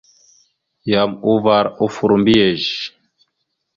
[0.91, 2.65] Yam uvar offor mbiyez.